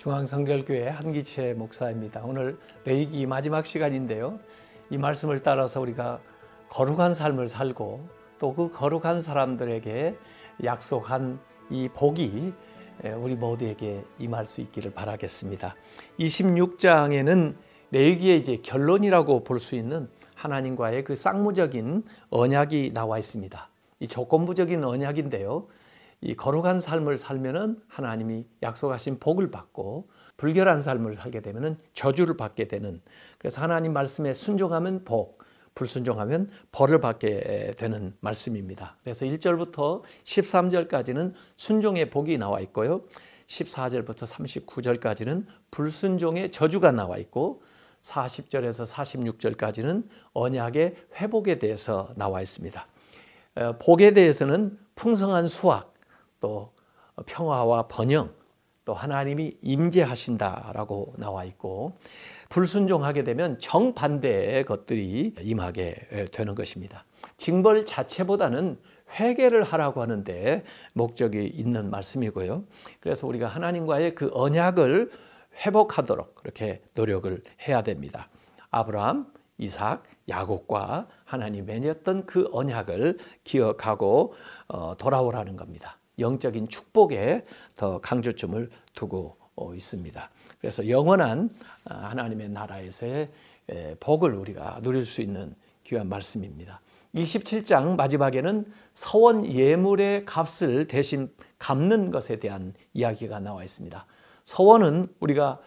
중앙성결교회 0.00 0.88
한기채 0.88 1.52
목사입니다. 1.52 2.22
오늘 2.24 2.58
레이기 2.86 3.26
마지막 3.26 3.66
시간인데요. 3.66 4.40
이 4.88 4.96
말씀을 4.96 5.40
따라서 5.40 5.78
우리가 5.78 6.20
거룩한 6.70 7.12
삶을 7.12 7.48
살고 7.48 8.08
또 8.38 8.54
그 8.54 8.70
거룩한 8.70 9.20
사람들에게 9.20 10.16
약속한 10.64 11.38
이 11.68 11.90
복이 11.92 12.54
우리 13.18 13.34
모두에게 13.34 14.02
임할 14.18 14.46
수 14.46 14.62
있기를 14.62 14.92
바라겠습니다. 14.92 15.74
26장에는 16.18 17.54
레이기의 17.90 18.40
이제 18.40 18.56
결론이라고 18.62 19.44
볼 19.44 19.58
수 19.58 19.74
있는 19.74 20.08
하나님과의 20.34 21.04
그 21.04 21.14
쌍무적인 21.14 22.04
언약이 22.30 22.92
나와 22.94 23.18
있습니다. 23.18 23.68
이 24.00 24.08
조건부적인 24.08 24.82
언약인데요. 24.82 25.66
이 26.22 26.34
거룩한 26.34 26.80
삶을 26.80 27.16
살면은 27.16 27.80
하나님이 27.88 28.46
약속하신 28.62 29.18
복을 29.20 29.50
받고 29.50 30.08
불결한 30.36 30.82
삶을 30.82 31.14
살게 31.14 31.40
되면은 31.40 31.78
저주를 31.94 32.36
받게 32.36 32.68
되는 32.68 33.00
그래서 33.38 33.60
하나님 33.60 33.92
말씀에 33.92 34.34
순종하면 34.34 35.04
복, 35.04 35.38
불순종하면 35.74 36.50
벌을 36.72 37.00
받게 37.00 37.74
되는 37.76 38.14
말씀입니다. 38.20 38.96
그래서 39.02 39.24
1절부터 39.24 40.02
13절까지는 40.24 41.32
순종의 41.56 42.10
복이 42.10 42.38
나와 42.38 42.60
있고요. 42.60 43.02
14절부터 43.46 44.26
39절까지는 44.26 45.44
불순종의 45.70 46.52
저주가 46.52 46.92
나와 46.92 47.16
있고 47.18 47.62
40절에서 48.02 48.86
46절까지는 48.86 50.04
언약의 50.32 50.96
회복에 51.16 51.58
대해서 51.58 52.08
나와 52.16 52.40
있습니다. 52.40 52.86
어, 53.56 53.76
복에 53.78 54.12
대해서는 54.12 54.78
풍성한 54.94 55.48
수확, 55.48 55.92
또 56.40 56.72
평화와 57.26 57.88
번영, 57.88 58.32
또 58.84 58.94
하나님이 58.94 59.58
임재하신다라고 59.62 61.14
나와 61.18 61.44
있고 61.44 61.92
불순종하게 62.48 63.22
되면 63.24 63.58
정반대의 63.58 64.64
것들이 64.64 65.34
임하게 65.40 66.28
되는 66.32 66.54
것입니다. 66.54 67.04
징벌 67.36 67.86
자체보다는 67.86 68.78
회개를 69.18 69.62
하라고 69.62 70.02
하는데 70.02 70.64
목적이 70.92 71.46
있는 71.46 71.90
말씀이고요. 71.90 72.64
그래서 73.00 73.26
우리가 73.26 73.46
하나님과의 73.48 74.14
그 74.14 74.30
언약을 74.32 75.10
회복하도록 75.64 76.34
그렇게 76.34 76.82
노력을 76.94 77.42
해야 77.68 77.82
됩니다. 77.82 78.28
아브라함, 78.70 79.32
이삭, 79.58 80.04
야곱과 80.28 81.08
하나님 81.24 81.66
맺었던 81.66 82.26
그 82.26 82.48
언약을 82.52 83.18
기억하고 83.44 84.34
어, 84.68 84.96
돌아오라는 84.96 85.56
겁니다. 85.56 85.99
영적인 86.20 86.68
축복에 86.68 87.44
더 87.76 88.00
강조점을 88.00 88.70
두고 88.94 89.36
어, 89.56 89.74
있습니다. 89.74 90.30
그래서 90.60 90.88
영원한 90.88 91.50
아, 91.84 91.94
하나님의 92.10 92.50
나라에서의 92.50 93.28
복을 94.00 94.34
우리가 94.34 94.80
누릴 94.82 95.04
수 95.04 95.20
있는 95.20 95.54
귀한 95.84 96.08
말씀입니다. 96.08 96.80
27장 97.14 97.96
마지막에는 97.96 98.66
서원 98.94 99.46
예물의 99.46 100.24
값을 100.24 100.86
대신 100.86 101.30
갚는 101.58 102.10
것에 102.10 102.36
대한 102.36 102.74
이야기가 102.94 103.40
나와 103.40 103.64
있습니다. 103.64 104.06
서원은 104.44 105.08
우리가 105.20 105.60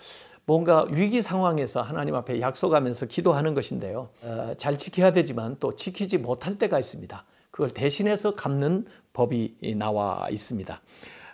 뭔가 0.45 0.85
위기 0.89 1.21
상황에서 1.21 1.81
하나님 1.81 2.15
앞에 2.15 2.41
약속하면서 2.41 3.05
기도하는 3.05 3.53
것인데요. 3.53 4.09
어, 4.21 4.53
잘 4.57 4.77
지켜야 4.77 5.13
되지만 5.13 5.57
또 5.59 5.75
지키지 5.75 6.17
못할 6.17 6.57
때가 6.57 6.79
있습니다. 6.79 7.25
그걸 7.51 7.69
대신해서 7.69 8.33
갚는 8.33 8.85
법이 9.13 9.75
나와 9.77 10.27
있습니다. 10.29 10.81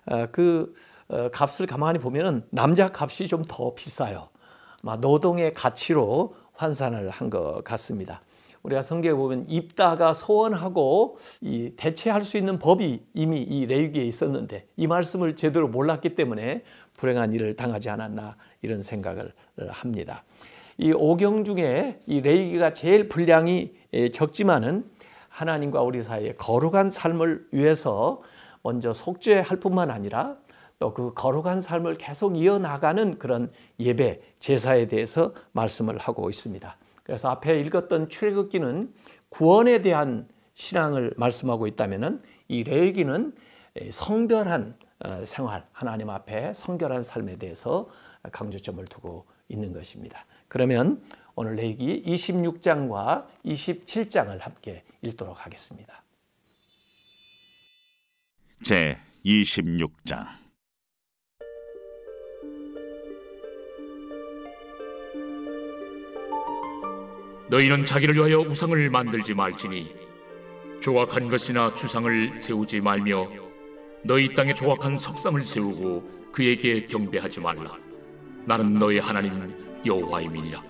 어, 0.06 0.26
그 0.32 0.74
어, 1.08 1.30
값을 1.30 1.66
가만히 1.66 1.98
보면은 2.00 2.44
남자 2.52 2.92
값이 2.94 3.28
좀 3.28 3.44
더 3.48 3.74
비싸요. 3.74 4.30
노동의 5.02 5.54
가치로 5.54 6.36
환산을 6.54 7.10
한 7.10 7.30
것 7.30 7.64
같습니다. 7.64 8.22
우리가 8.64 8.84
성경에 8.84 9.16
보면 9.16 9.46
입다가 9.48 10.14
소원하고 10.14 11.18
이 11.42 11.72
대체할 11.78 12.22
수 12.22 12.38
있는 12.38 12.60
법이 12.60 13.02
이미 13.14 13.42
이 13.42 13.66
레위기에 13.66 14.04
있었는데 14.04 14.68
이 14.76 14.86
말씀을 14.88 15.36
제대로 15.38 15.68
몰랐기 15.70 16.16
때문에 16.16 16.64
불행한 16.96 17.34
일을 17.34 17.56
당하지 17.56 17.90
않았나 17.90 18.36
이런 18.62 18.82
생각을 18.82 19.32
합니다. 19.70 20.24
이 20.78 20.92
오경 20.92 21.46
중에 21.46 22.00
이 22.06 22.22
레위기가 22.22 22.74
제일 22.74 23.08
분량이 23.10 23.72
적지만은 24.14 24.86
하나님과 25.40 25.82
우리 25.82 26.04
사이에 26.04 26.34
거룩한 26.34 26.90
삶을 26.90 27.48
위해서 27.52 28.22
먼저 28.62 28.92
속죄할 28.94 29.60
뿐만 29.60 29.90
아니라 29.90 30.38
또 30.80 30.94
그 30.94 31.14
거룩한 31.14 31.62
삶을 31.62 31.96
계속 31.96 32.38
이어나가는 32.38 33.20
그런 33.20 33.52
예배, 33.80 34.22
제사에 34.40 34.88
대해서 34.88 35.34
말씀을 35.52 35.98
하고 35.98 36.30
있습니다. 36.30 36.76
그래서 37.04 37.30
앞에 37.30 37.60
읽었던 37.62 38.10
출애굽기는 38.10 38.94
구원에 39.30 39.82
대한 39.82 40.28
신앙을 40.54 41.14
말씀하고 41.18 41.68
있다면은 41.68 42.22
이 42.48 42.64
레위기는 42.64 43.34
성별한 43.92 44.76
어, 45.06 45.26
생활, 45.26 45.66
하나님 45.72 46.10
앞에 46.10 46.54
성결한 46.54 47.04
삶에 47.04 47.38
대해서 47.38 47.88
강조점을 48.32 48.84
두고 48.86 49.26
있는 49.48 49.72
것입니다. 49.72 50.26
그러면 50.50 51.02
오늘 51.42 51.56
레기 51.56 52.04
26장과 52.06 53.26
27장을 53.46 54.38
함께 54.42 54.84
읽도록 55.02 55.46
하겠습니다. 55.46 56.04
제 58.62 58.98
26장. 59.24 60.28
너희는 67.50 67.86
자기를 67.86 68.16
위하여 68.16 68.40
우상을 68.40 68.90
만들지 68.90 69.34
말지니 69.34 69.96
조각한 70.82 71.30
것이나 71.30 71.74
주상을 71.74 72.42
세우지 72.42 72.82
말며 72.82 73.30
너희 74.04 74.34
땅에 74.34 74.54
조각한 74.54 74.98
석상을 74.98 75.42
세우고 75.42 76.32
그에게 76.34 76.86
경배하지 76.86 77.40
말라. 77.40 77.78
나는 78.46 78.74
너희 78.78 79.00
하나님 79.00 79.82
여호와임이니라 79.86 80.69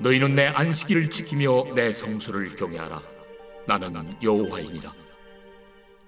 너희는 0.00 0.34
내 0.34 0.46
안식일을 0.46 1.10
지키며 1.10 1.74
내 1.74 1.92
성수를 1.92 2.54
경외하라. 2.54 3.02
나는 3.66 4.14
여호와이니라. 4.22 4.92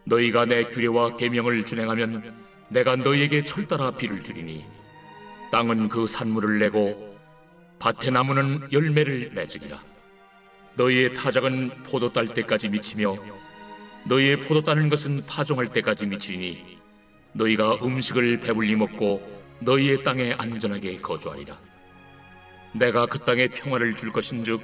너희가 0.05 0.47
내 0.47 0.65
규례와 0.65 1.17
계명을 1.17 1.65
준행하면 1.67 2.35
내가 2.71 2.97
너희에게 2.97 3.45
철따라 3.45 3.91
비를 3.93 4.23
주리니 4.23 4.65
땅은 5.51 5.89
그 5.89 6.07
산물을 6.07 6.61
내고 6.61 7.19
밭의 7.81 8.13
나무는 8.13 8.69
열매를 8.73 9.33
맺으리라. 9.35 9.83
너희의 10.75 11.13
타작은 11.15 11.83
포도 11.83 12.13
딸 12.13 12.29
때까지 12.29 12.69
미치며 12.69 13.17
너희의 14.05 14.39
포도 14.39 14.63
따는 14.63 14.89
것은 14.89 15.23
파종할 15.27 15.67
때까지 15.69 16.07
미치니 16.07 16.79
너희가 17.33 17.79
음식을 17.83 18.41
배불리 18.41 18.77
먹고 18.77 19.21
너희의 19.61 20.05
땅에 20.05 20.33
안전하게 20.39 21.01
거주하리라. 21.01 21.70
내가 22.73 23.07
그 23.07 23.19
땅에 23.19 23.49
평화를 23.49 23.95
줄 23.95 24.13
것인즉 24.13 24.61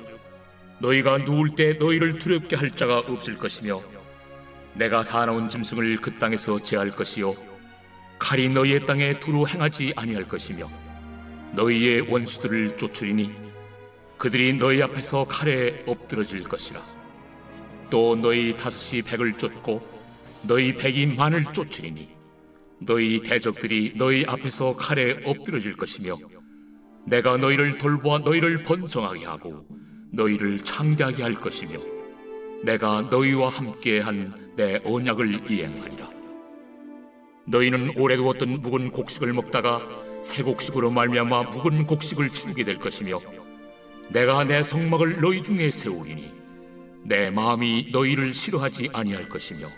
너희가 0.81 1.19
누울 1.19 1.55
때 1.55 1.75
너희를 1.75 2.19
두렵게 2.19 2.57
할 2.57 2.71
자가 2.71 2.99
없을 2.99 3.37
것이며 3.37 3.81
내가 4.75 5.03
사나운 5.03 5.49
짐승을 5.49 5.99
그 5.99 6.19
땅에서 6.19 6.59
제할 6.59 6.91
것이요 6.91 7.35
칼이 8.19 8.49
너희의 8.49 8.87
땅에 8.87 9.19
두루 9.21 9.47
행하지 9.47 9.93
아니할 9.97 10.29
것이며 10.29 10.69
너희의 11.53 12.03
원수들을 12.03 12.77
쫓으리니 12.77 13.35
그들이 14.19 14.55
너희 14.55 14.83
앞에서 14.83 15.25
칼에 15.25 15.83
엎드러질 15.87 16.45
것이라. 16.45 16.81
또 17.91 18.17
너희 18.17 18.57
다섯이 18.57 19.03
백을 19.03 19.35
쫓고 19.35 19.87
너희 20.43 20.75
백이 20.75 21.07
만을 21.07 21.45
쫓으리니 21.53 22.09
너희 22.79 23.21
대적들이 23.21 23.93
너희 23.97 24.25
앞에서 24.27 24.75
칼에 24.75 25.21
엎드러질 25.25 25.77
것이며 25.77 26.17
내가 27.07 27.37
너희를 27.37 27.79
돌보아 27.79 28.19
너희를 28.19 28.63
번성하게 28.65 29.25
하고 29.25 29.65
너희를 30.13 30.59
창대하게 30.61 31.23
할 31.23 31.35
것이며 31.35 31.79
내가 32.65 33.03
너희와 33.03 33.49
함께 33.49 34.01
한 34.01 34.47
내 34.57 34.81
언약을 34.85 35.51
이행하리라. 35.51 36.09
너희는 37.47 37.93
오래 37.99 38.17
두었던 38.17 38.63
묵은 38.63 38.91
곡식을 38.91 39.35
먹다가 39.35 39.87
새 40.23 40.43
곡식으로 40.43 40.91
말미암아 40.91 41.43
묵은 41.45 41.87
곡식을 41.87 42.31
치우게 42.31 42.65
될 42.65 42.79
것이며 42.79 43.19
내가 44.09 44.45
내 44.45 44.63
성막을 44.63 45.21
너희 45.21 45.43
중에 45.43 45.71
세우리니 45.71 46.33
내 47.05 47.31
마음이 47.31 47.91
너희를 47.93 48.33
싫어하지 48.33 48.89
아니할 48.95 49.29
것이며 49.29 49.69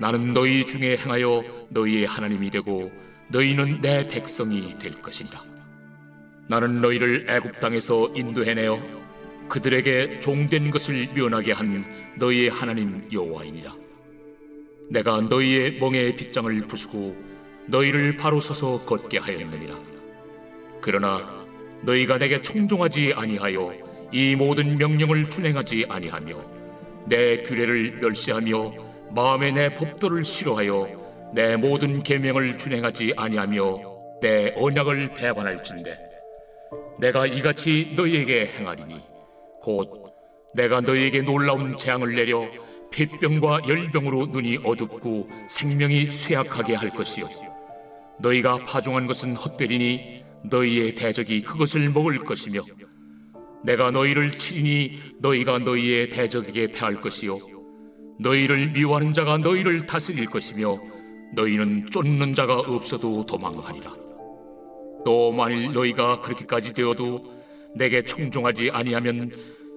나는 0.00 0.32
너희 0.34 0.66
중에 0.66 0.96
행하여 0.96 1.44
너희의 1.68 2.06
하나님이 2.06 2.50
되고 2.50 2.90
너희는 3.28 3.80
내 3.80 4.08
백성이 4.08 4.76
될 4.80 5.00
것이니라. 5.00 5.38
나는 6.50 6.80
너희를 6.80 7.26
애굽 7.28 7.60
땅에서 7.60 8.08
인도해내어 8.16 8.82
그들에게 9.48 10.18
종된 10.18 10.72
것을 10.72 11.06
면하게 11.14 11.52
한 11.52 11.84
너희의 12.18 12.48
하나님 12.48 13.06
여호와이니라. 13.12 13.72
내가 14.90 15.20
너희의 15.20 15.78
멍에 15.78 16.16
빗장을 16.16 16.58
부수고 16.66 17.16
너희를 17.68 18.16
바로 18.16 18.40
서서 18.40 18.84
걷게 18.84 19.18
하였느니라. 19.18 19.78
그러나 20.80 21.46
너희가 21.82 22.18
내게 22.18 22.42
청종하지 22.42 23.12
아니하여 23.14 23.72
이 24.10 24.34
모든 24.34 24.76
명령을 24.76 25.30
준행하지 25.30 25.86
아니하며 25.88 26.34
내 27.06 27.44
규례를 27.44 28.00
멸시하며 28.00 28.74
마음에 29.14 29.52
내 29.52 29.72
법도를 29.72 30.24
싫어하여 30.24 31.30
내 31.32 31.56
모든 31.56 32.02
계명을 32.02 32.58
준행하지 32.58 33.14
아니하며 33.16 34.18
내 34.20 34.52
언약을 34.56 35.14
배반할진대 35.14 36.09
내가 37.00 37.26
이같이 37.26 37.94
너희에게 37.96 38.46
행하리니 38.46 39.00
곧 39.62 40.12
내가 40.54 40.80
너희에게 40.80 41.22
놀라운 41.22 41.76
재앙을 41.76 42.14
내려 42.14 42.46
폐병과 42.92 43.62
열병으로 43.68 44.26
눈이 44.26 44.58
어둡고 44.64 45.28
생명이 45.48 46.06
쇠약하게 46.06 46.74
할 46.74 46.90
것이요 46.90 47.26
너희가 48.20 48.58
파종한 48.58 49.06
것은 49.06 49.36
헛되리니 49.36 50.24
너희의 50.44 50.94
대적이 50.94 51.42
그것을 51.42 51.90
먹을 51.90 52.18
것이며 52.18 52.60
내가 53.62 53.90
너희를 53.90 54.32
치리니 54.36 54.98
너희가 55.20 55.58
너희의 55.58 56.08
대적에게 56.10 56.68
패할 56.68 57.00
것이요. 57.00 57.36
너희를 58.18 58.70
미워하는 58.72 59.12
자가 59.12 59.38
너희를 59.38 59.86
다스릴 59.86 60.26
것이며 60.26 60.78
너희는 61.34 61.86
쫓는 61.90 62.34
자가 62.34 62.58
없어도 62.58 63.24
도망하리라 63.24 64.09
또 65.04 65.32
만일 65.32 65.72
너희가 65.72 66.20
그렇게까지 66.20 66.72
되어도 66.72 67.40
내게 67.74 68.02
청종하지 68.04 68.70
아니하면 68.72 69.30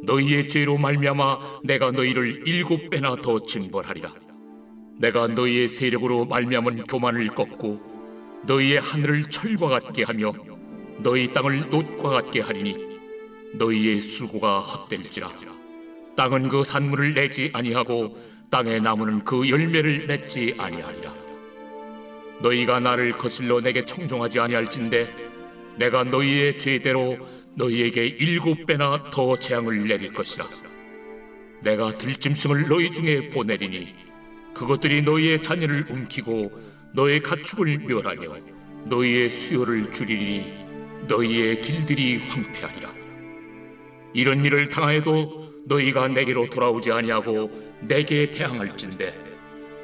너희의 0.04 0.48
죄로 0.48 0.78
말미암아 0.78 1.62
내가 1.64 1.92
너희를 1.92 2.44
일곱 2.46 2.90
배나 2.90 3.16
더 3.16 3.40
징벌하리라. 3.40 4.14
내가 5.00 5.28
너희의 5.28 5.70
세력으로 5.70 6.26
말미암은 6.26 6.84
교만을 6.84 7.28
꺾고 7.30 7.82
너희의 8.46 8.80
하늘을 8.80 9.30
철과 9.30 9.68
같게 9.68 10.04
하며 10.04 10.34
너희 11.00 11.32
땅을 11.32 11.70
놋과 11.70 12.10
같게 12.10 12.42
하리니 12.42 12.78
너희의 13.54 14.02
수고가 14.02 14.60
헛될지라. 14.60 15.30
땅은 16.16 16.50
그 16.50 16.64
산물을 16.64 17.14
내지 17.14 17.50
아니하고 17.54 18.18
땅의 18.50 18.82
나무는 18.82 19.24
그 19.24 19.50
열매를 19.50 20.06
맺지 20.06 20.56
아니하리라 20.60 21.23
너희가 22.44 22.82
나를 22.82 23.14
거슬러 23.14 23.62
내게 23.62 23.86
청종하지 23.86 24.38
아니할진대 24.40 25.10
내가 25.78 26.04
너희의 26.04 26.58
죄대로 26.58 27.18
너희에게 27.56 28.06
일곱 28.06 28.66
배나 28.66 29.10
더 29.10 29.38
재앙을 29.38 29.88
내릴 29.88 30.12
것이라. 30.14 30.46
내가 31.64 31.98
들짐승을 31.98 32.68
너희 32.68 32.92
중에 32.92 33.30
보내리니 33.30 33.96
그것들이 34.54 35.02
너희의 35.04 35.42
자녀를 35.42 35.86
움키고 35.90 36.52
너의 36.94 37.22
가축을 37.22 37.80
멸하며 37.88 38.36
너희의 38.86 39.30
수요를 39.30 39.92
줄이니 39.94 40.54
너희의 41.08 41.62
길들이 41.62 42.18
황폐하리라. 42.18 42.94
이런 44.14 44.44
일을 44.46 44.70
당하여도 44.70 45.64
너희가 45.66 46.10
내게로 46.10 46.50
돌아오지 46.50 46.92
아니하고 46.92 47.50
내게 47.82 48.30
대항할진대 48.32 49.14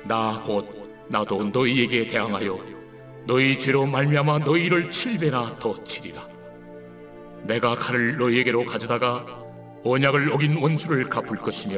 나 0.04 0.44
곧 0.46 0.89
나도 1.10 1.50
너희에게 1.50 2.08
대항하여 2.08 2.60
너희 3.26 3.58
죄로 3.58 3.86
말미암아 3.86 4.40
너희를 4.40 4.90
칠배나 4.92 5.58
더 5.60 5.84
치리라. 5.84 6.28
내가 7.44 7.76
칼을 7.76 8.18
너희에게로 8.18 8.66
가져다가 8.66 9.26
언약을 9.84 10.32
어긴 10.34 10.58
원수를 10.58 11.04
갚을 11.06 11.38
것이며 11.38 11.78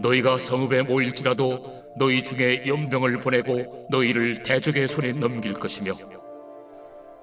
너희가 0.00 0.38
성읍에 0.38 0.82
모일지라도 0.82 1.84
너희 1.96 2.22
중에 2.22 2.64
연병을 2.66 3.18
보내고 3.18 3.86
너희를 3.88 4.42
대적의 4.42 4.88
손에 4.88 5.12
넘길 5.12 5.54
것이며 5.54 5.92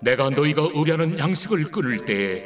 내가 0.02 0.30
너희가 0.30 0.70
의뢰하는 0.74 1.20
양식을 1.20 1.66
끊을 1.66 2.06
때에 2.06 2.44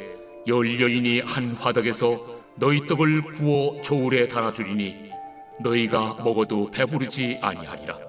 열 0.48 0.80
여인이 0.80 1.20
한 1.20 1.52
화덕에서 1.52 2.18
너희 2.56 2.86
떡을 2.86 3.22
구워 3.22 3.80
저울에 3.80 4.26
달아주리니 4.28 5.10
너희가 5.60 6.18
먹어도 6.24 6.70
배부르지 6.70 7.38
아니하리라 7.40 8.05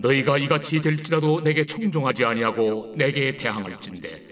너희가 0.00 0.38
이같이 0.38 0.80
될지라도 0.80 1.42
내게 1.42 1.64
청종하지 1.64 2.24
아니하고 2.24 2.94
내게 2.96 3.36
대항할진대. 3.36 4.30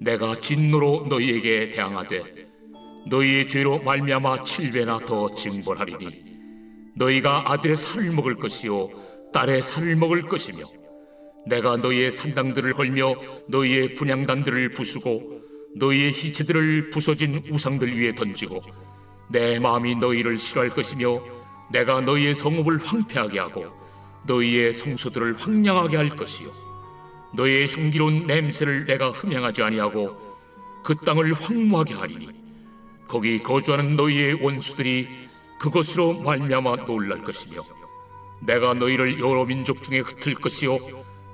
내가 0.00 0.34
진노로 0.40 1.06
너희에게 1.10 1.70
대항하되 1.72 2.22
너희의 3.06 3.48
죄로 3.48 3.78
말미암아 3.80 4.44
칠배나 4.44 5.00
더 5.00 5.34
징벌하리니 5.34 6.24
너희가 6.96 7.52
아들의 7.52 7.76
살을 7.76 8.10
먹을 8.10 8.34
것이요 8.36 8.88
딸의 9.32 9.62
살을 9.62 9.96
먹을 9.96 10.22
것이며 10.22 10.64
내가 11.46 11.76
너희의 11.76 12.12
산당들을 12.12 12.78
헐며 12.78 13.14
너희의 13.48 13.94
분양단들을 13.94 14.70
부수고 14.72 15.42
너희의 15.76 16.14
시체들을 16.14 16.90
부서진 16.90 17.42
우상들 17.50 17.98
위에 17.98 18.14
던지고 18.14 18.60
내 19.30 19.58
마음이 19.58 19.96
너희를 19.96 20.38
싫어할 20.38 20.70
것이며 20.70 21.22
내가 21.70 22.00
너희의 22.00 22.34
성읍을 22.34 22.78
황폐하게 22.78 23.38
하고 23.38 23.79
너희의 24.24 24.74
성소들을 24.74 25.38
황량하게 25.38 25.96
할 25.96 26.08
것이요. 26.10 26.50
너희의 27.34 27.72
향기로운 27.72 28.26
냄새를 28.26 28.86
내가 28.86 29.10
흠양하지 29.10 29.62
아니하고 29.62 30.16
그 30.82 30.96
땅을 30.96 31.32
황무하게 31.32 31.94
하리니 31.94 32.28
거기 33.06 33.42
거주하는 33.42 33.96
너희의 33.96 34.34
원수들이 34.34 35.08
그것으로 35.60 36.20
말미암아 36.20 36.86
놀랄 36.86 37.22
것이며 37.22 37.62
내가 38.40 38.74
너희를 38.74 39.20
여러 39.20 39.44
민족 39.44 39.82
중에 39.82 39.98
흩을 40.00 40.34
것이요. 40.34 40.78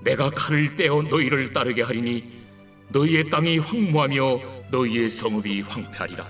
내가 0.03 0.31
칼을 0.31 0.77
떼어 0.77 1.03
너희를 1.03 1.53
따르게 1.53 1.83
하리니 1.83 2.47
너희의 2.89 3.31
땅이 3.31 3.59
황무하며 3.59 4.41
너희의 4.71 5.11
성읍이 5.11 5.63
황폐하리라. 5.63 6.27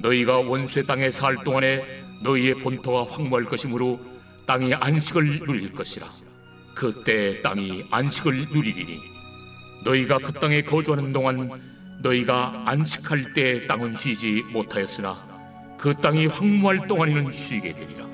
너희가 0.00 0.38
원수의 0.38 0.86
땅에 0.86 1.10
살 1.10 1.36
동안에 1.42 1.84
너희의 2.22 2.54
본토가 2.54 3.04
황무할 3.04 3.44
것이므로 3.44 4.00
땅이 4.48 4.72
안식을 4.72 5.40
누릴 5.40 5.72
것이라. 5.74 6.08
그때 6.74 7.42
땅이 7.42 7.84
안식을 7.90 8.46
누리리니 8.50 8.98
너희가 9.84 10.16
그 10.16 10.32
땅에 10.32 10.62
거주하는 10.62 11.12
동안 11.12 11.50
너희가 12.02 12.62
안식할 12.64 13.34
때 13.34 13.66
땅은 13.66 13.94
쉬지 13.94 14.42
못하였으나 14.50 15.14
그 15.76 15.94
땅이 15.94 16.28
황무할 16.28 16.86
동안에는 16.86 17.30
쉬게 17.30 17.74
되리라. 17.74 18.08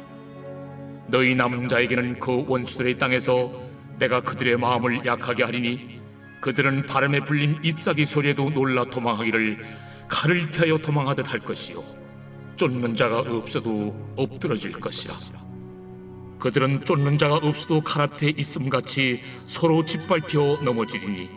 너희 1.07 1.37
남은 1.37 1.69
자에게는 1.69 2.19
그 2.19 2.45
원수들의 2.49 2.99
땅에서 2.99 3.53
내가 4.01 4.21
그들의 4.21 4.57
마음을 4.57 5.07
약하게 5.07 5.45
하리니 5.45 6.01
그들은 6.41 6.87
바람에 6.87 7.21
불린 7.21 7.61
잎사귀 7.63 8.07
소리에도 8.07 8.51
놀라 8.51 8.85
도망하기를 8.85 9.65
칼을 10.09 10.51
피하여 10.51 10.79
도망하듯 10.79 11.33
할 11.33 11.39
것이요. 11.39 11.85
쫓는 12.57 12.97
자가 12.97 13.21
없어도 13.21 13.95
엎드러질 14.17 14.73
것이라 14.73 15.44
그들은 16.45 16.85
쫓는 16.85 17.17
자가 17.17 17.37
없어도 17.37 17.81
칼 17.81 18.03
앞에 18.03 18.35
있음같이 18.37 19.23
서로 19.47 19.83
짓밟혀 19.83 20.59
넘어지리니 20.63 21.31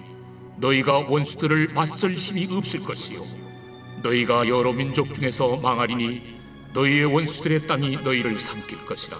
너희가 0.57 1.05
원수들을 1.07 1.69
맞설 1.73 2.11
힘이 2.11 2.45
없을 2.51 2.81
것이요. 2.81 3.23
너희가 4.03 4.49
여러 4.49 4.73
민족 4.73 5.13
중에서 5.13 5.55
망하리니 5.63 6.39
너희의 6.73 7.05
원수들의 7.05 7.67
땅이 7.67 7.99
너희를 8.03 8.37
삼킬 8.37 8.85
것이라. 8.85 9.17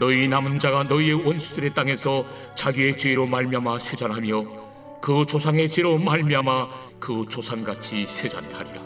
너희 0.00 0.26
남은 0.26 0.58
자가 0.58 0.82
너희의 0.82 1.24
원수들의 1.24 1.74
땅에서 1.74 2.26
자기의 2.56 2.96
죄로 2.96 3.24
말미암아 3.24 3.78
쇠잔하며 3.78 5.00
그 5.00 5.24
조상의 5.28 5.70
죄로 5.70 5.96
말미암아 5.96 6.68
그 6.98 7.24
조상같이 7.30 8.04
쇠잔하리라. 8.04 8.82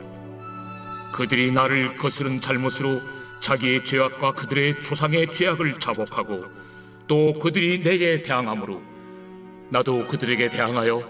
그들이 1.15 1.53
나를 1.53 1.97
거스른 1.97 2.39
잘못으로 2.39 3.01
자기의 3.43 3.85
죄악과 3.85 4.33
그들의 4.33 4.83
조상의 4.83 5.33
죄악을 5.33 5.81
자복하고 5.81 6.45
또 7.09 7.35
그들이 7.41 7.83
내게 7.83 8.23
대항함으로 8.23 8.81
나도 9.69 10.07
그들에게 10.07 10.49
대항하여 10.49 11.03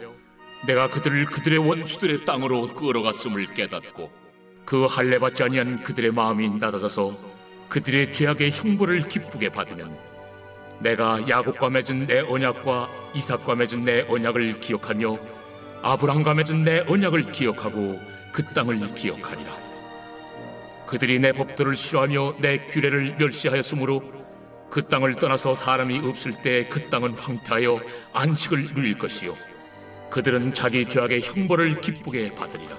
내가 0.66 0.88
그들을 0.88 1.26
그들의 1.26 1.58
원수들의 1.58 2.24
땅으로 2.24 2.68
끌어갔음을 2.68 3.44
깨닫고 3.52 4.10
그 4.64 4.86
할례 4.86 5.18
받지 5.18 5.42
아니한 5.42 5.84
그들의 5.84 6.12
마음이 6.12 6.48
낮아져서 6.58 7.16
그들의 7.68 8.14
죄악의 8.14 8.50
형벌을 8.52 9.08
기쁘게 9.08 9.50
받으면 9.50 9.94
내가 10.80 11.28
야곱과 11.28 11.68
맺은 11.68 12.06
내 12.06 12.20
언약과 12.20 12.88
이삭과 13.14 13.56
맺은 13.56 13.84
내 13.84 14.06
언약을 14.08 14.58
기억하며 14.60 15.18
아브람과 15.82 16.32
맺은 16.32 16.62
내 16.62 16.80
언약을 16.88 17.30
기억하고 17.30 18.00
그 18.32 18.42
땅을 18.54 18.94
기억하리라 18.94 19.71
그들이 20.92 21.18
내 21.20 21.32
법도를 21.32 21.74
싫어하며 21.74 22.34
내 22.40 22.66
규례를 22.66 23.16
멸시하였으므로 23.16 24.02
그 24.68 24.88
땅을 24.88 25.14
떠나서 25.14 25.54
사람이 25.54 26.00
없을 26.04 26.34
때 26.42 26.68
그 26.68 26.90
땅은 26.90 27.14
황폐하여 27.14 27.80
안식을 28.12 28.74
누릴 28.74 28.98
것이요. 28.98 29.34
그들은 30.10 30.52
자기 30.52 30.86
죄악의 30.86 31.22
형벌을 31.22 31.80
기쁘게 31.80 32.34
받으리라. 32.34 32.76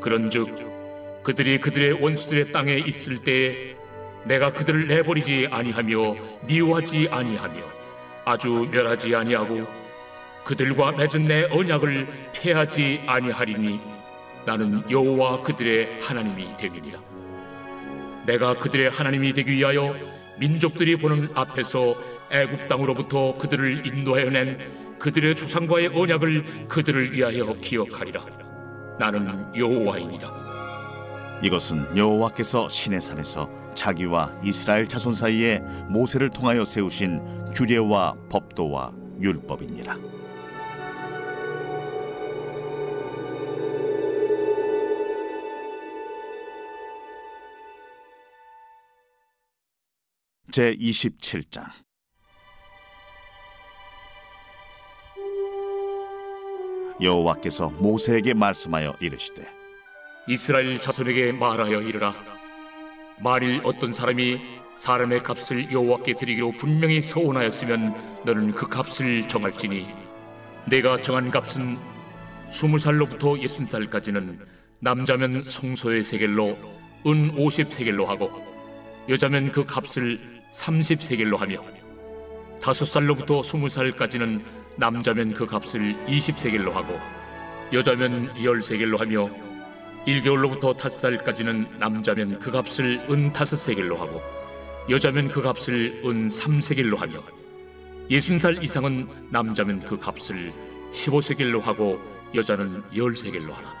그런즉 0.00 1.22
그들이 1.22 1.58
그들의 1.58 2.02
원수들의 2.02 2.50
땅에 2.50 2.76
있을 2.76 3.22
때에 3.22 3.76
내가 4.24 4.54
그들을 4.54 4.88
내버리지 4.88 5.48
아니하며 5.50 6.16
미워하지 6.46 7.08
아니하며 7.10 7.60
아주 8.24 8.66
멸하지 8.72 9.14
아니하고 9.14 9.66
그들과 10.44 10.92
맺은 10.92 11.22
내 11.22 11.44
언약을 11.50 12.06
폐하지 12.32 13.04
아니하리니 13.06 13.80
나는 14.46 14.82
여호와 14.90 15.42
그들의 15.42 16.00
하나님이 16.00 16.56
되리니라 16.56 17.17
내가 18.28 18.52
그들의 18.58 18.90
하나님이 18.90 19.32
되기 19.32 19.52
위하여 19.52 19.96
민족들이 20.38 20.96
보는 20.96 21.30
앞에서 21.34 21.94
애굽 22.30 22.68
땅으로부터 22.68 23.32
그들을 23.38 23.86
인도하여 23.86 24.28
낸 24.28 24.98
그들의 24.98 25.34
조상과의 25.34 25.88
언약을 25.94 26.68
그들을 26.68 27.12
위하여 27.12 27.54
기억하리라 27.54 28.20
나는 28.98 29.46
여호와이니라 29.56 31.40
이것은 31.42 31.96
여호와께서 31.96 32.68
시내산에서 32.68 33.48
자기와 33.74 34.34
이스라엘 34.44 34.88
자손 34.88 35.14
사이에 35.14 35.60
모세를 35.88 36.28
통하여 36.28 36.66
세우신 36.66 37.52
규례와 37.52 38.16
법도와 38.28 38.92
율법이니라. 39.22 39.96
제 50.58 50.74
27장. 50.74 51.70
여호와께서 57.00 57.68
모세에게 57.68 58.34
말씀하여 58.34 58.96
이르시되 59.00 59.48
이스라엘 60.26 60.80
자손에게 60.80 61.30
말하여 61.30 61.80
이르라. 61.80 62.12
만일 63.20 63.60
어떤 63.62 63.92
사람이 63.92 64.40
사람의 64.76 65.22
값을 65.22 65.70
여호와께 65.70 66.14
드리기로 66.14 66.50
분명히 66.58 67.02
서원하였으면 67.02 68.24
너는 68.24 68.50
그 68.50 68.66
값을 68.66 69.28
정할지니 69.28 69.86
내가 70.66 71.00
정한 71.00 71.30
값은 71.30 71.78
스무 72.50 72.80
살로부터 72.80 73.38
예순 73.38 73.68
살까지는 73.68 74.44
남자면 74.80 75.44
성소의 75.44 76.02
세겔로 76.02 76.58
은 77.06 77.38
오십 77.38 77.72
세겔로 77.72 78.06
하고 78.06 78.32
여자면 79.08 79.52
그 79.52 79.64
값을 79.64 80.37
삼십 80.52 81.02
세겔로 81.02 81.36
하며 81.36 81.64
다섯 82.60 82.84
살로부터 82.84 83.42
스무 83.42 83.68
살까지는 83.68 84.44
남자면 84.76 85.32
그 85.34 85.46
값을 85.46 86.08
이십 86.08 86.38
세겔로 86.38 86.72
하고 86.72 86.98
여자면 87.72 88.32
열 88.42 88.62
세겔로 88.62 88.96
하며 88.96 89.30
1개월로부터 90.06 90.76
다섯 90.76 90.98
살까지는 90.98 91.78
남자면 91.78 92.38
그 92.38 92.50
값을 92.50 93.06
은 93.10 93.32
다섯 93.32 93.56
세겔로 93.56 93.96
하고 93.96 94.22
여자면 94.88 95.28
그 95.28 95.42
값을 95.42 96.02
은 96.04 96.30
삼세겔로 96.30 96.96
하며 96.96 97.22
예순 98.10 98.38
살 98.38 98.62
이상은 98.62 99.06
남자면 99.30 99.80
그 99.80 99.98
값을 99.98 100.52
15세겔로 100.92 101.60
하고 101.60 102.00
여자는 102.34 102.82
열세겔로 102.96 103.52
하라. 103.52 103.74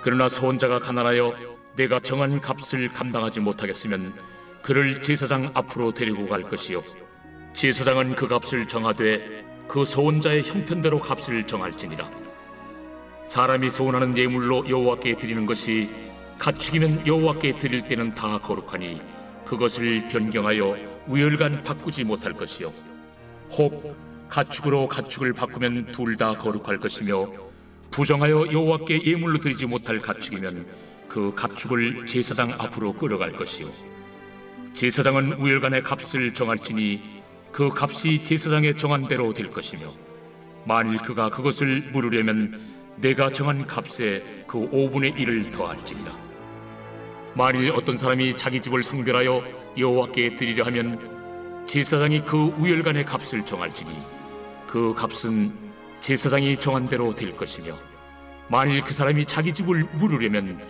그러나 0.00 0.28
소원자가 0.28 0.78
가난하여 0.78 1.34
내가 1.76 2.00
정한 2.00 2.40
값을 2.40 2.88
감당하지 2.88 3.40
못하겠으면 3.40 4.14
그를 4.64 5.02
제사장 5.02 5.50
앞으로 5.52 5.92
데리고 5.92 6.26
갈 6.26 6.40
것이요. 6.40 6.82
제사장은 7.52 8.14
그 8.14 8.26
값을 8.26 8.66
정하되 8.66 9.44
그 9.68 9.84
소원자의 9.84 10.42
형편대로 10.42 11.00
값을 11.00 11.46
정할지니라. 11.46 12.10
사람이 13.26 13.68
소원하는 13.68 14.16
예물로 14.16 14.66
여호와께 14.66 15.18
드리는 15.18 15.44
것이 15.44 15.90
가축이면 16.38 17.06
여호와께 17.06 17.56
드릴 17.56 17.86
때는 17.86 18.14
다 18.14 18.38
거룩하니 18.38 19.02
그것을 19.44 20.08
변경하여 20.08 20.74
우열간 21.08 21.62
바꾸지 21.62 22.04
못할 22.04 22.32
것이요. 22.32 22.72
혹 23.50 23.94
가축으로 24.30 24.88
가축을 24.88 25.34
바꾸면 25.34 25.92
둘 25.92 26.16
다 26.16 26.38
거룩할 26.38 26.78
것이며 26.78 27.30
부정하여 27.90 28.50
여호와께 28.50 29.04
예물로 29.04 29.40
드리지 29.40 29.66
못할 29.66 30.00
가축이면 30.00 30.66
그 31.06 31.34
가축을 31.34 32.06
제사장 32.06 32.50
앞으로 32.52 32.94
끌어갈 32.94 33.30
것이요 33.30 33.68
제사장은 34.74 35.34
우열간의 35.34 35.84
값을 35.84 36.34
정할지니 36.34 37.22
그 37.52 37.70
값이 37.72 38.24
제사장의 38.24 38.76
정한 38.76 39.06
대로 39.06 39.32
될 39.32 39.48
것이며 39.48 39.86
만일 40.64 40.98
그가 40.98 41.30
그것을 41.30 41.90
물으려면 41.92 42.60
내가 42.96 43.30
정한 43.30 43.66
값에 43.66 44.44
그 44.48 44.68
5분의 44.68 45.14
1을 45.14 45.52
더할지니라. 45.52 46.10
만일 47.34 47.70
어떤 47.70 47.96
사람이 47.96 48.36
자기 48.36 48.60
집을 48.60 48.82
성별하여 48.82 49.44
여호와께 49.78 50.34
드리려 50.34 50.64
하면 50.64 51.64
제사장이 51.66 52.24
그 52.24 52.36
우열간의 52.36 53.04
값을 53.04 53.46
정할지니 53.46 53.96
그 54.66 54.92
값은 54.94 55.52
제사장이 56.00 56.56
정한 56.56 56.84
대로 56.86 57.14
될 57.14 57.36
것이며 57.36 57.74
만일 58.48 58.82
그 58.82 58.92
사람이 58.92 59.24
자기 59.24 59.54
집을 59.54 59.84
물으려면 59.94 60.60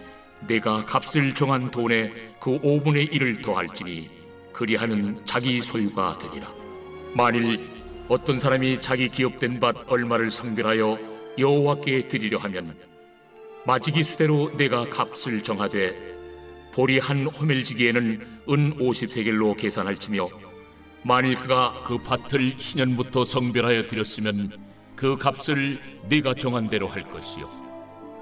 내가 0.41 0.85
값을 0.85 1.35
정한 1.35 1.71
돈에 1.71 2.12
그 2.41 2.59
5분의 2.61 3.11
1을 3.12 3.43
더할지니 3.43 4.11
그리하면 4.53 5.25
자기 5.25 5.61
소유가 5.61 6.19
되리라. 6.19 6.49
만일 7.14 7.61
어떤 8.09 8.38
사람이 8.38 8.81
자기 8.81 9.09
기업된 9.09 9.61
밭 9.61 9.76
얼마를 9.87 10.31
성별하여 10.31 10.99
여호와께 11.38 12.09
드리려 12.09 12.38
하면 12.38 12.76
마지기 13.67 14.05
수대로 14.05 14.55
내가 14.57 14.88
값을 14.88 15.43
정하되 15.43 16.14
보리 16.75 16.99
한 16.99 17.26
호멜지기에는 17.26 18.43
은 18.50 18.76
50세겔로 18.76 19.57
계산할지며 19.57 20.29
만일 21.03 21.37
그가 21.37 21.83
그 21.87 21.99
밭을 21.99 22.57
신년부터 22.59 23.25
성별하여 23.25 23.88
드렸으면 23.88 24.59
그 24.97 25.17
값을 25.17 25.81
네가 26.09 26.35
정한 26.35 26.69
대로 26.69 26.88
할 26.88 27.09
것이요 27.09 27.49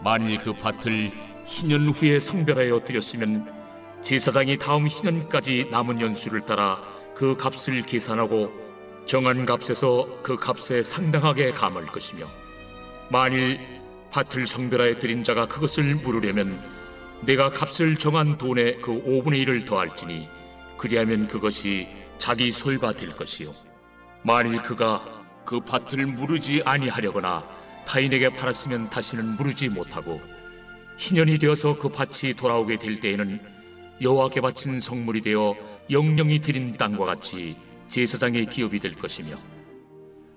만일 0.05 0.39
그 0.39 0.53
밭을 0.53 1.11
신년 1.45 1.89
후에 1.89 2.21
성별하여 2.21 2.81
드렸으면 2.81 3.53
제사장이 4.01 4.59
다음 4.59 4.89
신년까지 4.89 5.69
남은 5.71 6.01
연수를 6.01 6.41
따라 6.43 6.83
그 7.15 7.37
값을 7.37 7.83
계산하고 7.83 8.51
정한 9.07 9.45
값에서 9.45 10.09
그 10.23 10.37
값에 10.37 10.83
상당하게 10.83 11.53
감할 11.53 11.87
것이며 11.87 12.27
만일 13.11 13.61
밭을 14.11 14.47
성별하여 14.47 14.99
드린 14.99 15.25
자가 15.25 15.47
그것을 15.47 15.95
물으려면 15.97 16.61
내가 17.23 17.51
값을 17.51 17.97
정한 17.97 18.39
돈에 18.39 18.75
그 18.75 18.93
5분의 18.93 19.45
1을 19.45 19.67
더할지니 19.67 20.29
그리하면 20.79 21.29
그것이 21.29 21.89
자기 22.19 22.53
소유가 22.53 22.93
될 22.93 23.15
것이요. 23.15 23.53
만일 24.23 24.63
그가 24.63 25.05
그 25.45 25.61
밭을 25.61 26.07
무르지 26.07 26.63
아니하려거나 26.65 27.45
타인에게 27.87 28.31
팔았으면 28.31 28.91
다시는 28.91 29.37
무르지 29.37 29.69
못하고 29.69 30.21
희년이 31.03 31.39
되어서 31.39 31.77
그 31.77 31.89
밭이 31.89 32.35
돌아오게 32.35 32.77
될 32.77 33.01
때에는 33.01 33.41
여호와께 34.01 34.41
바친 34.41 34.79
성물이 34.79 35.21
되어 35.23 35.57
영령이 35.91 36.39
드린 36.39 36.77
땅과 36.77 37.05
같이 37.05 37.57
제사장의 37.89 38.47
기업이 38.47 38.79
될 38.79 38.95
것이며 38.95 39.35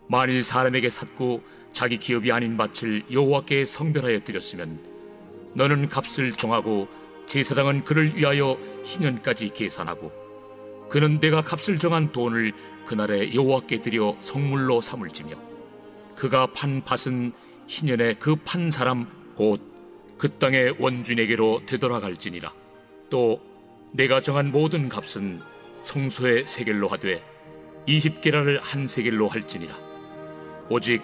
만일 0.09 0.43
사람에게 0.43 0.89
샀고 0.89 1.43
자기 1.71 1.97
기업이 1.97 2.31
아닌 2.31 2.57
밭을 2.57 3.03
여호와께 3.11 3.67
성별하여 3.67 4.21
드렸으면 4.21 4.79
너는 5.53 5.87
값을 5.87 6.31
정하고 6.31 6.87
제사장은 7.27 7.83
그를 7.83 8.15
위하여 8.17 8.57
희년까지 8.83 9.49
계산하고 9.49 10.11
그는 10.89 11.19
내가 11.19 11.43
값을 11.43 11.77
정한 11.77 12.11
돈을 12.11 12.53
그날에 12.87 13.35
여호와께 13.35 13.81
드려 13.81 14.17
성물로 14.19 14.81
삼을지며 14.81 15.35
그가 16.15 16.47
판 16.47 16.83
밭은 16.83 17.33
희년에 17.67 18.15
그 18.15 18.35
판 18.35 18.71
사람 18.71 19.07
곧 19.35 19.74
그 20.17 20.37
땅의 20.37 20.75
원주에게로 20.79 21.63
되돌아갈지니라. 21.65 22.53
또 23.09 23.41
내가 23.93 24.21
정한 24.21 24.51
모든 24.51 24.89
값은 24.89 25.41
성소의 25.81 26.45
세겔로 26.45 26.87
하되 26.87 27.23
20게라를 27.87 28.59
한 28.61 28.87
세겔로 28.87 29.27
할지니라. 29.27 29.75
오직 30.69 31.01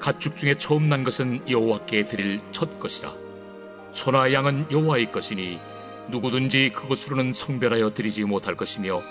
가축 0.00 0.36
중에 0.36 0.56
처음 0.58 0.88
난 0.88 1.02
것은 1.02 1.48
여호와께 1.48 2.04
드릴 2.04 2.40
첫 2.52 2.78
것이라. 2.78 3.14
소나 3.92 4.32
양은 4.32 4.66
여호와의 4.70 5.10
것이니 5.10 5.58
누구든지 6.10 6.70
그것으로는 6.74 7.32
성별하여 7.32 7.94
드리지 7.94 8.24
못할 8.24 8.54
것이며 8.54 9.02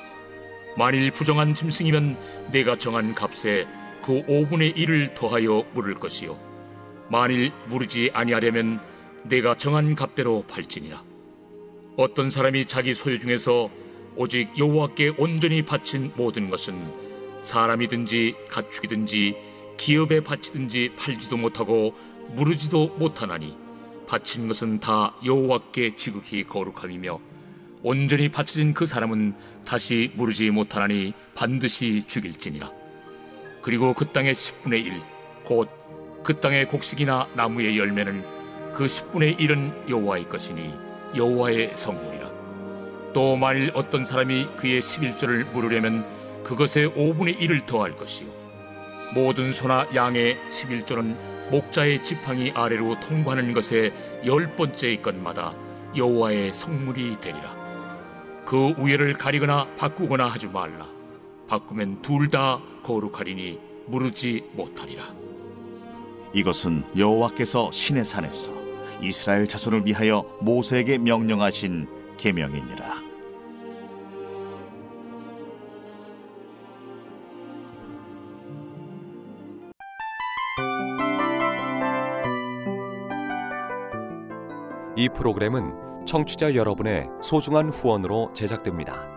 만일 0.77 1.11
부정한 1.11 1.55
짐승이면 1.55 2.51
내가 2.51 2.77
정한 2.77 3.15
값에 3.15 3.67
그 4.03 4.23
5분의 4.25 4.75
1을 4.75 5.13
더하여 5.15 5.65
물을 5.73 5.95
것이요. 5.95 6.37
만일 7.09 7.51
무르지 7.67 8.11
아니하려면 8.13 8.79
내가 9.29 9.55
정한 9.55 9.95
값대로 9.95 10.43
팔지니라. 10.47 11.03
어떤 11.97 12.29
사람이 12.29 12.65
자기 12.65 12.93
소유 12.93 13.19
중에서 13.19 13.69
오직 14.15 14.57
여호와께 14.57 15.13
온전히 15.17 15.63
바친 15.63 16.11
모든 16.15 16.49
것은 16.49 16.75
사람이든지 17.41 18.35
가축이든지 18.49 19.35
기업에 19.77 20.21
바치든지 20.21 20.93
팔지도 20.97 21.37
못하고 21.37 21.95
무르지도 22.33 22.95
못하나니 22.97 23.55
바친 24.07 24.47
것은 24.47 24.79
다 24.79 25.15
여호와께 25.25 25.95
지극히 25.95 26.43
거룩함이며 26.43 27.19
온전히 27.83 28.29
바쳐진 28.29 28.73
그 28.73 28.85
사람은 28.85 29.35
다시 29.65 30.11
무르지 30.15 30.49
못하나니 30.49 31.13
반드시 31.35 32.03
죽일지니라. 32.07 32.71
그리고 33.61 33.93
그 33.93 34.07
땅의 34.07 34.33
10분의 34.33 34.85
1, 34.85 35.01
곧 35.43 35.77
그 36.27 36.41
땅의 36.41 36.67
곡식이나 36.67 37.29
나무의 37.35 37.77
열매는 37.77 38.36
그 38.77 38.85
10분의 38.85 39.39
1은 39.39 39.89
여호와의 39.89 40.29
것이니 40.29 40.71
여호와의 41.15 41.71
성물이라. 41.75 42.29
또 43.11 43.35
만일 43.35 43.71
어떤 43.73 44.05
사람이 44.05 44.49
그의 44.55 44.81
11조를 44.81 45.51
물으려면 45.51 46.05
그것의 46.43 46.91
5분의 46.91 47.39
1을 47.39 47.65
더할 47.65 47.93
것이요. 47.93 48.29
모든 49.15 49.51
소나 49.51 49.87
양의 49.95 50.37
11조는 50.51 51.49
목자의 51.49 52.03
지팡이 52.03 52.51
아래로 52.51 52.99
통과하는 52.99 53.51
것의 53.55 53.93
열 54.27 54.55
번째의 54.55 55.01
것마다 55.01 55.55
여호와의 55.95 56.53
성물이 56.53 57.19
되리라. 57.19 57.55
그 58.45 58.75
우열을 58.77 59.13
가리거나 59.13 59.73
바꾸거나 59.75 60.27
하지 60.27 60.49
말라. 60.49 60.85
바꾸면 61.47 62.03
둘 62.03 62.29
다 62.29 62.61
거룩하리니 62.83 63.59
무르지 63.87 64.43
못하리라. 64.51 65.03
이것은 66.33 66.83
여호와께서 66.95 67.71
신의 67.71 68.05
산에서 68.05 68.56
이스라엘 69.01 69.47
자손을 69.47 69.85
위하여 69.85 70.25
모세에게 70.41 70.97
명령하신 70.97 71.87
계명이니라. 72.17 73.07
이 84.95 85.09
프로그램은 85.09 86.05
청취자 86.07 86.55
여러분의 86.55 87.07
소중한 87.21 87.69
후원으로 87.69 88.31
제작됩니다. 88.33 89.16